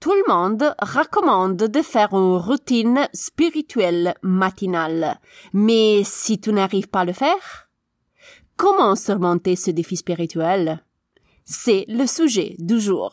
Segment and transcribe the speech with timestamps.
[0.00, 5.18] Tout le monde recommande de faire une routine spirituelle matinale.
[5.52, 7.68] Mais si tu n'arrives pas à le faire,
[8.56, 10.84] comment surmonter ce défi spirituel?
[11.44, 13.12] C'est le sujet du jour.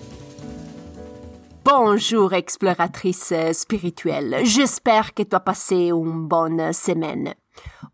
[1.73, 7.33] Bonjour exploratrice spirituelle, j'espère que tu as passé une bonne semaine.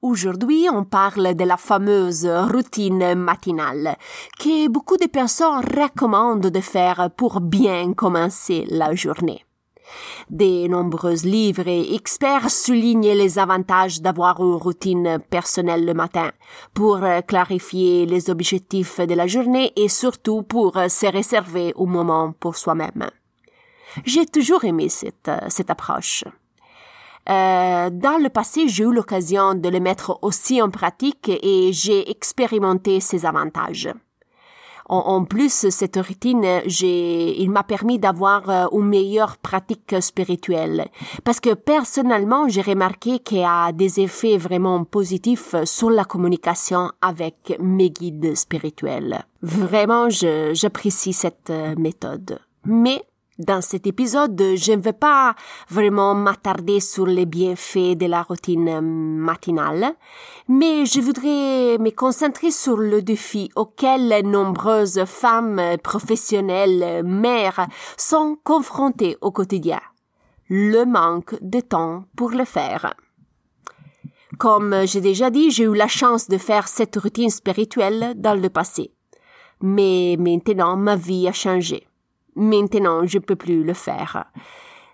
[0.01, 3.95] Aujourd'hui, on parle de la fameuse routine matinale
[4.39, 9.45] que beaucoup de personnes recommandent de faire pour bien commencer la journée.
[10.31, 16.31] De nombreux livres et experts soulignent les avantages d'avoir une routine personnelle le matin
[16.73, 22.55] pour clarifier les objectifs de la journée et surtout pour se réserver un moment pour
[22.55, 23.11] soi-même.
[24.05, 26.23] J'ai toujours aimé cette, cette approche.
[27.29, 32.09] Euh, dans le passé, j'ai eu l'occasion de le mettre aussi en pratique et j'ai
[32.09, 33.89] expérimenté ses avantages.
[34.89, 40.87] En, plus, cette routine, j'ai, il m'a permis d'avoir euh, une meilleure pratique spirituelle.
[41.25, 46.89] Parce que personnellement, j'ai remarqué qu'il y a des effets vraiment positifs sur la communication
[47.01, 49.25] avec mes guides spirituels.
[49.41, 52.39] Vraiment, j'apprécie cette euh, méthode.
[52.63, 53.03] Mais
[53.39, 55.35] dans cet épisode, je ne vais pas
[55.69, 59.93] vraiment m'attarder sur les bienfaits de la routine matinale,
[60.47, 69.17] mais je voudrais me concentrer sur le défi auquel nombreuses femmes professionnelles, mères, sont confrontées
[69.21, 69.81] au quotidien.
[70.49, 72.93] Le manque de temps pour le faire.
[74.39, 78.49] Comme j'ai déjà dit, j'ai eu la chance de faire cette routine spirituelle dans le
[78.49, 78.91] passé.
[79.61, 81.86] Mais maintenant, ma vie a changé.
[82.37, 84.25] Maintenant, je peux plus le faire.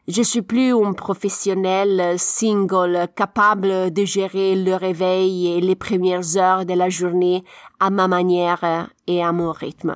[0.07, 6.65] Je suis plus un professionnel single capable de gérer le réveil et les premières heures
[6.65, 7.43] de la journée
[7.81, 9.95] à ma manière et à mon rythme.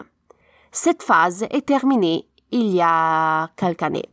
[0.71, 4.09] Cette phase est terminée il y a quelques années.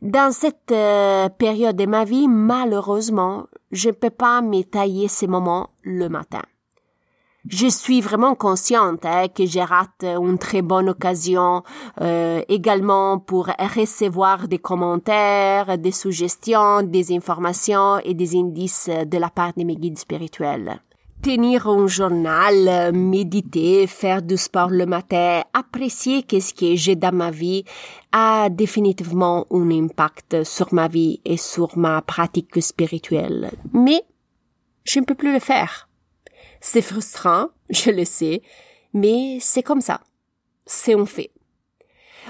[0.00, 5.26] Dans cette euh, période de ma vie, malheureusement, je ne peux pas me tailler ces
[5.26, 6.42] moments le matin.
[7.48, 11.62] Je suis vraiment consciente hein, que j'ai raté une très bonne occasion
[12.00, 19.30] euh, également pour recevoir des commentaires, des suggestions, des informations et des indices de la
[19.30, 20.82] part de mes guides spirituels.
[21.22, 27.30] Tenir un journal, méditer, faire du sport le matin, apprécier qu'est-ce que j'ai dans ma
[27.30, 27.64] vie
[28.12, 33.50] a définitivement un impact sur ma vie et sur ma pratique spirituelle.
[33.74, 34.02] Mais
[34.84, 35.89] je ne peux plus le faire.
[36.60, 38.42] C'est frustrant, je le sais,
[38.92, 40.00] mais c'est comme ça.
[40.66, 41.30] C'est un fait.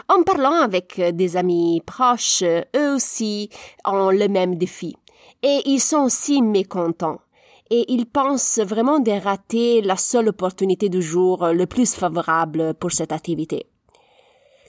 [0.09, 3.51] En parlant avec des amis proches, eux aussi
[3.85, 4.97] ont le même défi.
[5.43, 7.21] Et ils sont aussi mécontents.
[7.71, 12.91] Et ils pensent vraiment de rater la seule opportunité du jour le plus favorable pour
[12.93, 13.67] cette activité.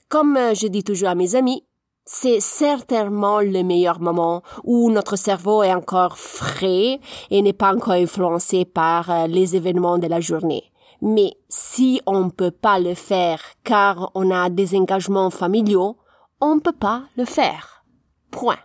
[0.08, 1.64] Comme je dis toujours à mes amis,
[2.04, 7.94] c'est certainement le meilleur moment où notre cerveau est encore frais et n'est pas encore
[7.94, 10.64] influencé par euh, les événements de la journée.
[11.00, 15.96] Mais si on ne peut pas le faire car on a des engagements familiaux,
[16.40, 17.84] on ne peut pas le faire.
[18.30, 18.58] Point.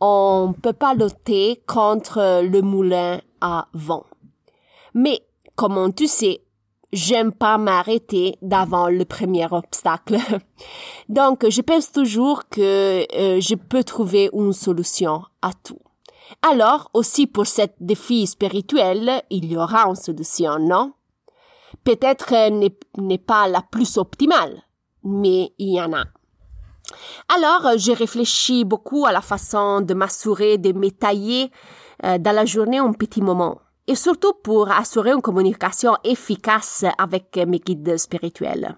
[0.00, 4.04] On ne peut pas lutter contre le moulin à vent.
[4.94, 5.20] Mais,
[5.56, 6.44] comme tu sais,
[6.94, 10.16] j'aime pas m'arrêter d'avant le premier obstacle.
[11.08, 15.80] Donc, je pense toujours que euh, je peux trouver une solution à tout.
[16.40, 20.92] Alors, aussi pour cette défi spirituel, il y aura une solution, non?
[21.82, 24.62] Peut-être n'est pas la plus optimale,
[25.02, 26.04] mais il y en a.
[27.34, 31.50] Alors, j'ai réfléchi beaucoup à la façon de m'assurer de m'étailler
[32.04, 37.36] euh, dans la journée un petit moment et surtout pour assurer une communication efficace avec
[37.46, 38.76] mes guides spirituels.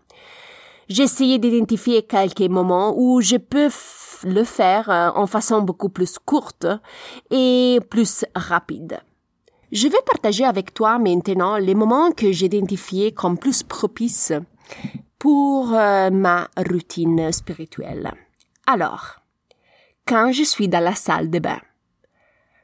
[0.88, 3.70] J'ai essayé d'identifier quelques moments où je peux
[4.25, 6.67] le faire euh, en façon beaucoup plus courte
[7.31, 9.00] et plus rapide.
[9.73, 14.32] Je vais partager avec toi maintenant les moments que j'ai identifiés comme plus propices
[15.19, 18.12] pour euh, ma routine spirituelle.
[18.67, 19.17] Alors,
[20.06, 21.58] quand je suis dans la salle de bain,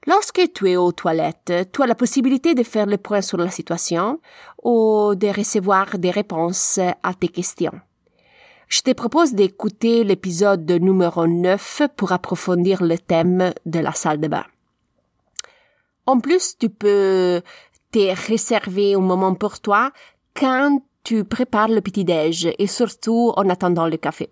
[0.07, 3.51] Lorsque tu es aux toilettes, tu as la possibilité de faire le point sur la
[3.51, 4.19] situation
[4.61, 7.81] ou de recevoir des réponses à tes questions.
[8.67, 14.27] Je te propose d'écouter l'épisode numéro 9 pour approfondir le thème de la salle de
[14.27, 14.45] bain.
[16.07, 17.41] En plus, tu peux
[17.93, 19.93] te réserver un moment pour toi
[20.35, 24.31] quand tu prépares le petit-déj et surtout en attendant le café.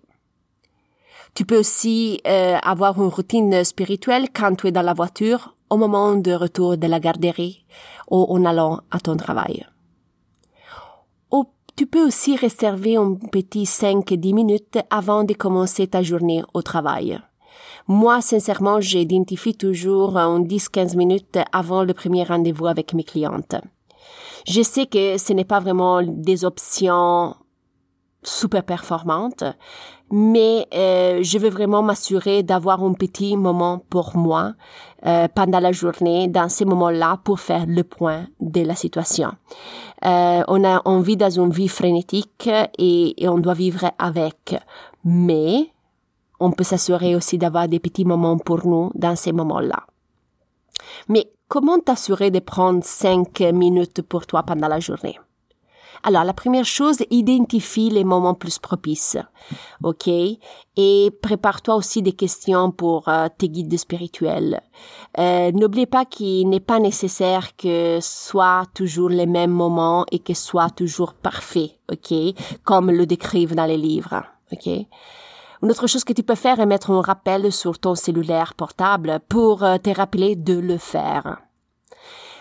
[1.33, 5.77] Tu peux aussi euh, avoir une routine spirituelle quand tu es dans la voiture au
[5.77, 7.65] moment de retour de la garderie
[8.11, 9.65] ou en allant à ton travail.
[11.81, 17.19] Tu peux aussi réserver un petit 5-10 minutes avant de commencer ta journée au travail.
[17.87, 23.55] Moi, sincèrement, j'identifie toujours un 10-15 minutes avant le premier rendez-vous avec mes clientes.
[24.47, 27.35] Je sais que ce n'est pas vraiment des options
[28.23, 29.43] super performantes,
[30.11, 34.53] mais euh, je veux vraiment m'assurer d'avoir un petit moment pour moi
[35.05, 39.31] euh, pendant la journée, dans ces moments-là, pour faire le point de la situation.
[40.05, 44.55] Euh, on a envie dans une vie frénétique et, et on doit vivre avec,
[45.03, 45.71] mais
[46.39, 49.85] on peut s'assurer aussi d'avoir des petits moments pour nous dans ces moments-là.
[51.07, 55.17] Mais comment t'assurer de prendre cinq minutes pour toi pendant la journée?
[56.03, 59.17] Alors, la première chose, identifie les moments plus propices.
[59.83, 60.09] OK?
[60.77, 64.61] Et prépare-toi aussi des questions pour euh, tes guides spirituels.
[65.19, 70.33] Euh, N'oublie pas qu'il n'est pas nécessaire que soit toujours les mêmes moments et que
[70.33, 71.77] soit toujours parfait.
[71.91, 72.13] OK?
[72.63, 74.23] Comme le décrivent dans les livres.
[74.51, 74.67] OK?
[75.63, 79.19] Une autre chose que tu peux faire est mettre un rappel sur ton cellulaire portable
[79.29, 81.37] pour euh, te rappeler de le faire.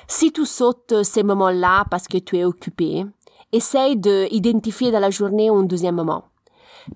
[0.08, 3.04] Si tu sautes ces moments-là parce que tu es occupé,
[3.52, 6.24] essaye d'identifier dans la journée un deuxième moment.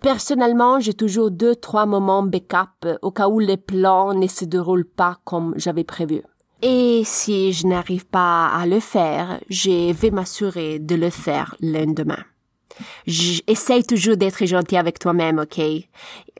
[0.00, 4.88] Personnellement, j'ai toujours deux, trois moments backup au cas où les plans ne se déroulent
[4.88, 6.22] pas comme j'avais prévu.
[6.62, 11.84] Et si je n'arrive pas à le faire, je vais m'assurer de le faire le
[11.84, 12.24] lendemain.
[13.86, 15.60] Toujours d'être gentil avec toi-même, ok?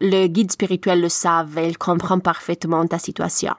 [0.00, 3.52] Le guide spirituel le savent, il comprend parfaitement ta situation.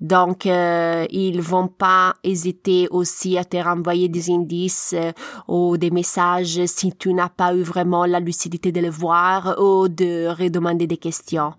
[0.00, 5.12] Donc, euh, ils vont pas hésiter aussi à te renvoyer des indices euh,
[5.48, 9.88] ou des messages si tu n'as pas eu vraiment la lucidité de le voir ou
[9.88, 11.54] de redemander des questions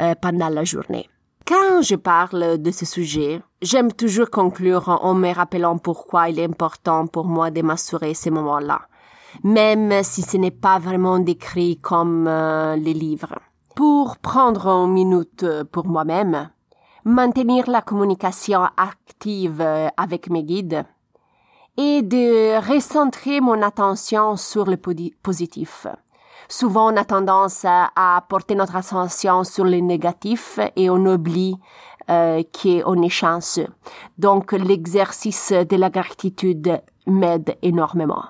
[0.00, 1.08] euh, pendant la journée.
[1.46, 6.44] Quand je parle de ce sujet, j'aime toujours conclure en me rappelant pourquoi il est
[6.44, 8.80] important pour moi de m'assurer ces moments-là
[9.42, 13.38] même si ce n'est pas vraiment décrit comme euh, les livres.
[13.74, 16.50] Pour prendre une minute pour moi-même,
[17.04, 20.84] maintenir la communication active euh, avec mes guides
[21.76, 25.86] et de recentrer mon attention sur le positif.
[26.48, 31.56] Souvent, on a tendance à porter notre attention sur le négatif et on oublie
[32.10, 33.68] euh, qu'on est chanceux.
[34.18, 38.24] Donc, l'exercice de la gratitude m'aide énormément.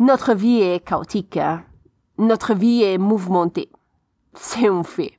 [0.00, 1.36] Notre vie est chaotique.
[1.36, 1.62] Hein.
[2.18, 3.70] Notre vie est mouvementée.
[4.34, 5.18] C'est un fait.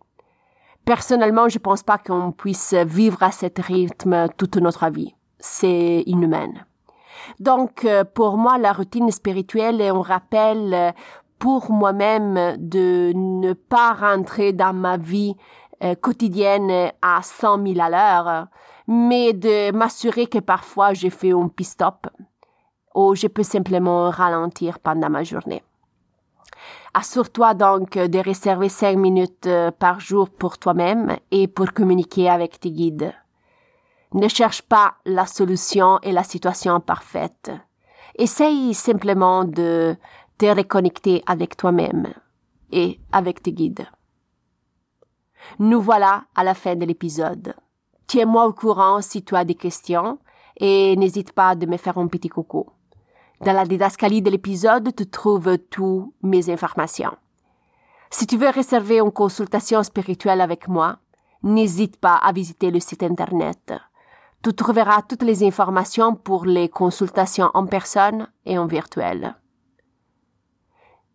[0.87, 5.13] Personnellement, je pense pas qu'on puisse vivre à cet rythme toute notre vie.
[5.37, 6.53] C'est inhumain.
[7.41, 10.91] Donc, euh, pour moi, la routine spirituelle est un rappel euh,
[11.39, 15.35] pour moi-même de ne pas rentrer dans ma vie
[15.83, 18.47] euh, quotidienne à 100 000 à l'heure,
[18.87, 22.07] mais de m'assurer que parfois j'ai fait un pit-stop
[22.95, 25.63] ou je peux simplement ralentir pendant ma journée.
[26.93, 32.59] Assure-toi donc de réserver cinq minutes euh, par jour pour toi-même et pour communiquer avec
[32.59, 33.13] tes guides.
[34.13, 37.51] Ne cherche pas la solution et la situation parfaite.
[38.15, 39.95] Essaye simplement de
[40.37, 42.13] te reconnecter avec toi-même
[42.71, 43.87] et avec tes guides.
[45.59, 47.53] Nous voilà à la fin de l'épisode.
[48.07, 50.19] Tiens-moi au courant si tu as des questions
[50.55, 52.65] et n'hésite pas de me faire un petit coucou.
[53.41, 57.15] Dans la didascalie de l'épisode, tu trouves toutes mes informations.
[58.09, 60.97] Si tu veux réserver une consultation spirituelle avec moi,
[61.43, 63.73] n'hésite pas à visiter le site internet.
[64.43, 69.35] Tu trouveras toutes les informations pour les consultations en personne et en virtuel.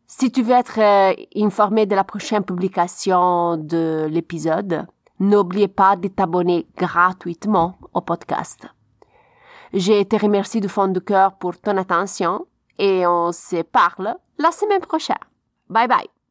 [0.07, 4.87] Si tu veux être euh, informé de la prochaine publication de l'épisode,
[5.19, 8.67] n'oublie pas de t'abonner gratuitement au podcast.
[9.73, 12.47] Je te remercie du fond du cœur pour ton attention
[12.79, 15.17] et on se parle la semaine prochaine.
[15.69, 16.22] Bye bye.